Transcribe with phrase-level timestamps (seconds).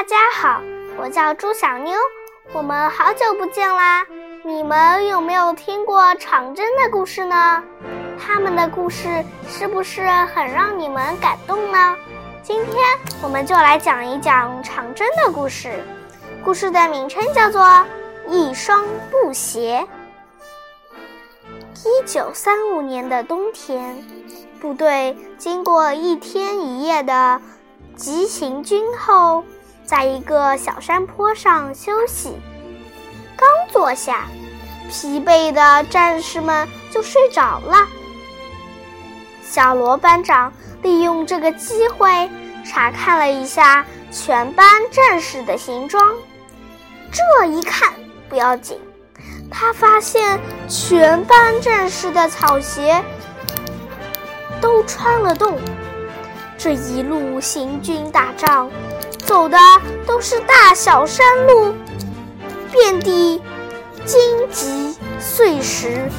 [0.00, 0.62] 大家好，
[0.96, 1.94] 我叫朱小妞，
[2.54, 4.02] 我们好久不见啦！
[4.42, 7.62] 你们有没有听过长征的故事呢？
[8.18, 11.94] 他们的故事是不是很让你们感动呢？
[12.42, 12.76] 今天
[13.22, 15.84] 我们就来讲一讲长征的故事。
[16.42, 17.60] 故事的名称叫做
[18.26, 19.86] 《一双布鞋》。
[21.84, 24.02] 一九三五年的冬天，
[24.62, 27.38] 部队经过一天一夜的
[27.96, 29.44] 急行军后，
[29.90, 32.32] 在一个小山坡上休息。
[33.36, 34.26] 刚坐下，
[34.88, 37.88] 疲惫的战士们就睡着了。
[39.42, 42.30] 小罗班长利用这个机会
[42.64, 46.14] 查看了一下全班战士的行装。
[47.10, 47.92] 这一看
[48.28, 48.78] 不要紧，
[49.50, 53.02] 他发现全班战士的草鞋
[54.60, 55.58] 都穿了洞。
[56.62, 58.70] 这一路行军打仗，
[59.24, 59.56] 走的
[60.06, 61.74] 都是大小山路，
[62.70, 63.42] 遍地
[64.04, 66.10] 荆棘碎石，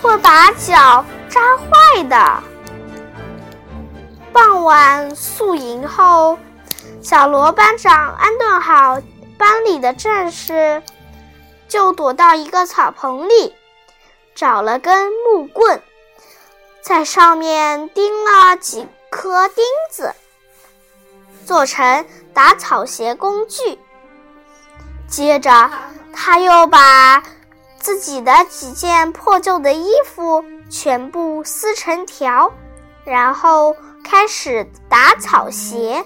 [0.00, 2.42] 会把脚扎坏的。
[4.32, 6.38] 傍晚宿营后，
[7.02, 8.98] 小罗班长安顿好。
[9.36, 10.82] 班里的战士
[11.66, 13.54] 就躲到一个草棚里，
[14.34, 15.82] 找了根木棍，
[16.82, 20.14] 在上面钉了几颗钉子，
[21.44, 23.78] 做成打草鞋工具。
[25.08, 25.70] 接着，
[26.12, 27.22] 他又把
[27.78, 32.52] 自己的几件破旧的衣服全部撕成条，
[33.04, 36.04] 然后开始打草鞋。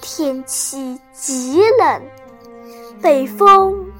[0.00, 2.02] 天气极冷。
[3.02, 3.92] 北风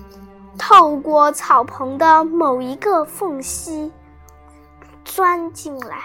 [0.58, 3.90] 透过草棚的某一个缝隙
[5.04, 5.98] 钻进来，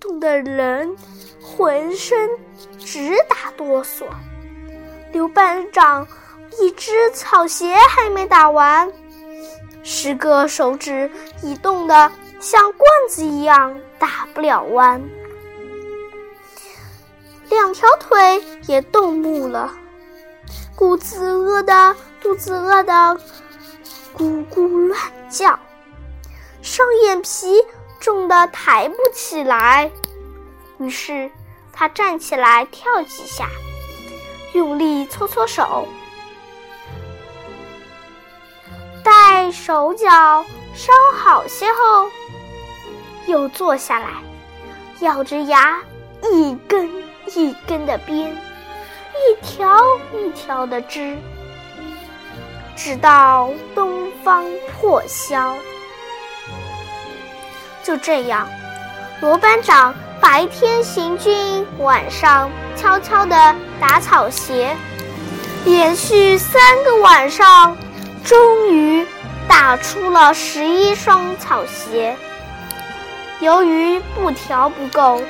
[0.00, 0.96] 冻得人
[1.40, 2.30] 浑身
[2.78, 4.06] 直打哆嗦。
[5.12, 6.08] 刘班长
[6.60, 8.90] 一只草鞋还没打完，
[9.82, 11.10] 十个手指
[11.42, 15.02] 已冻得像棍子一样打不了弯，
[17.50, 19.74] 两条腿也冻木了。
[20.78, 22.92] 肚子饿的，肚子饿的，
[24.16, 25.58] 咕咕乱叫，
[26.62, 27.62] 双眼皮
[28.00, 29.90] 重的抬不起来。
[30.78, 31.30] 于是
[31.72, 33.48] 他站起来跳几下，
[34.54, 35.86] 用力搓搓手，
[39.04, 40.44] 待手脚
[40.74, 42.10] 稍好些后，
[43.26, 44.08] 又坐下来，
[45.00, 45.80] 咬着牙
[46.22, 46.90] 一根
[47.34, 48.34] 一根的编。
[49.12, 49.78] 一条
[50.14, 51.18] 一条的织，
[52.74, 55.54] 直到东方破晓。
[57.82, 58.48] 就这样，
[59.20, 64.76] 罗班长白天行军，晚上悄悄地打草鞋，
[65.64, 67.76] 连续三个晚上，
[68.24, 69.06] 终于
[69.48, 72.16] 打出了十一双草鞋。
[73.40, 75.22] 由于布条不够，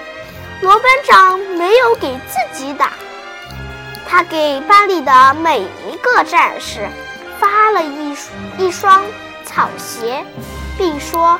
[0.60, 2.92] 罗班长没有给自己打。
[4.08, 6.88] 他给班里的每一个战士
[7.38, 8.16] 发了一
[8.58, 9.04] 一双
[9.44, 10.24] 草鞋，
[10.76, 11.38] 并说：“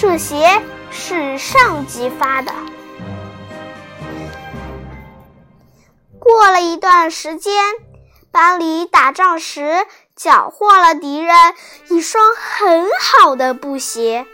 [0.00, 2.54] 这鞋是上级发的。”
[6.18, 7.52] 过了一段时间，
[8.32, 11.36] 班里打仗时缴获了敌人
[11.90, 14.26] 一双很好的布鞋，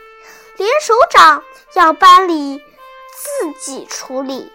[0.56, 1.42] 连首长
[1.74, 2.62] 要班里
[3.16, 4.52] 自己处理。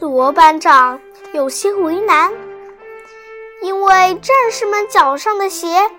[0.00, 1.00] 罗班长。
[1.32, 2.32] 有些为难，
[3.60, 5.90] 因为战士们脚上的鞋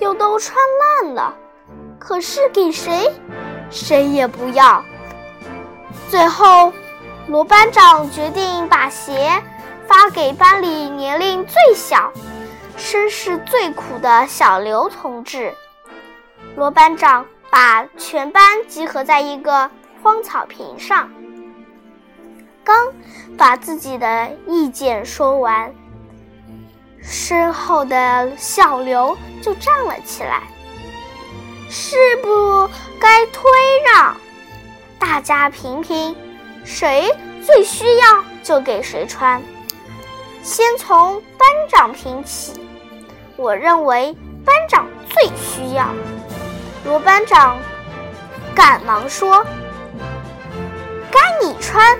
[0.00, 0.56] 又都穿
[1.02, 1.36] 烂了，
[2.08, 3.12] 可是给谁，
[3.70, 4.82] 谁也不要。
[6.08, 6.72] 最后，
[7.26, 9.30] 罗班长决定把鞋
[9.86, 12.10] 发给班里年龄最小、
[12.78, 15.52] 身世最苦的小刘同志。
[16.56, 19.70] 罗班长把全班集合在一个
[20.02, 21.10] 荒草坪上。
[22.64, 22.90] 刚
[23.36, 25.70] 把自己的意见说完，
[27.02, 30.44] 身后的小刘就站了起来。
[31.70, 32.68] 是不
[32.98, 33.42] 该推
[33.84, 34.16] 让，
[34.98, 36.16] 大家评评，
[36.64, 39.42] 谁最需要就给谁穿。
[40.42, 42.52] 先从班长评起，
[43.36, 45.86] 我认为班长最需要。
[46.84, 47.58] 罗班长
[48.54, 49.44] 赶忙说
[51.12, 51.98] ：“该你穿。”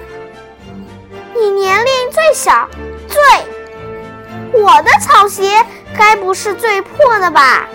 [1.34, 2.68] 你年龄最小，
[3.06, 5.64] 最我的草鞋
[5.96, 7.68] 该不是最破的吧？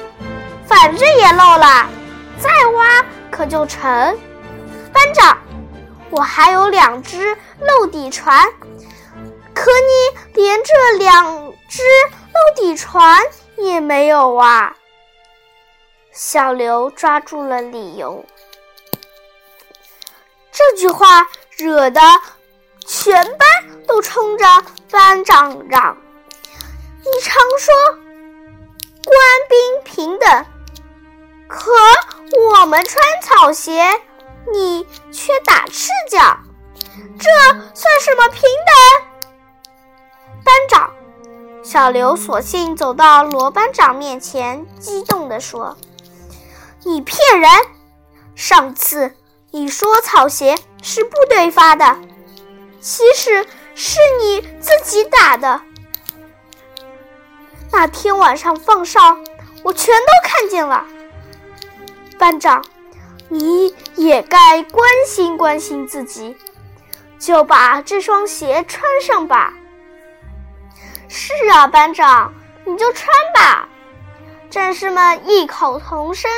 [0.73, 1.87] 反正也漏了，
[2.41, 3.79] 再挖可就成。
[4.91, 5.37] 班长，
[6.09, 8.51] 我还有两只漏底船，
[9.53, 11.83] 可你连这两只
[12.33, 13.21] 漏底船
[13.57, 14.75] 也没有啊！
[16.11, 18.25] 小刘抓住了理由。
[20.51, 22.01] 这句话惹得
[22.83, 23.47] 全班
[23.87, 24.45] 都冲着
[24.89, 25.95] 班长嚷
[26.99, 27.73] ：“你常说
[29.05, 29.15] 官
[29.47, 30.45] 兵平等，
[31.53, 31.71] 可
[32.49, 33.85] 我们穿草鞋，
[34.51, 36.39] 你却打赤脚，
[37.19, 37.29] 这
[37.75, 39.71] 算什么平等？”
[40.43, 40.91] 班长
[41.63, 45.77] 小刘索性走到罗班长面前，激动地说
[46.83, 47.51] ：“你骗人！
[48.35, 49.15] 上次……”
[49.55, 51.99] 你说草鞋是部队发的，
[52.81, 53.45] 其实
[53.75, 55.61] 是你自己打的。
[57.71, 59.15] 那天晚上放哨，
[59.61, 60.83] 我全都看见了。
[62.23, 62.63] 班长，
[63.27, 66.37] 你也该关心关心自己，
[67.19, 69.53] 就把这双鞋穿上吧。
[71.09, 72.33] 是啊，班长，
[72.63, 73.67] 你就穿吧。
[74.49, 76.31] 战士们异口同声。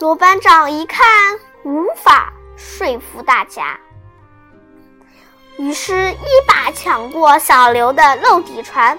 [0.00, 1.38] 罗班长一看。
[1.62, 3.80] 无法说服大家，
[5.56, 8.98] 于是，一把抢过小刘的漏底船，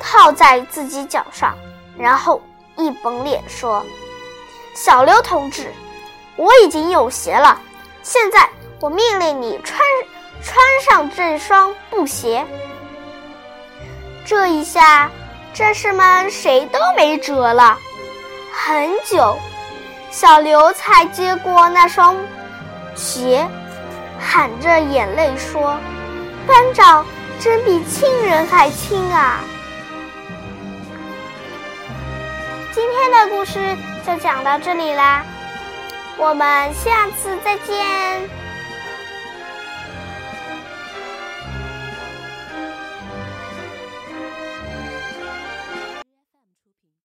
[0.00, 1.56] 套在自己脚上，
[1.96, 2.42] 然后
[2.76, 3.86] 一绷脸说
[4.74, 5.72] ：“小刘同志，
[6.36, 7.58] 我已经有鞋了，
[8.02, 8.48] 现在
[8.80, 9.80] 我命令你穿
[10.42, 12.44] 穿上这双布鞋。”
[14.26, 15.10] 这一下，
[15.52, 17.78] 战士们谁都没辙了。
[18.52, 19.36] 很久。
[20.10, 22.16] 小刘才接过那双
[22.94, 23.44] 鞋，
[24.20, 25.76] 含着眼泪说
[26.46, 27.04] ：“班长
[27.40, 29.40] 真比亲人还亲啊！”
[32.74, 33.60] 今天的故事
[34.04, 35.24] 就讲到这里啦，
[36.16, 38.43] 我们下次再见。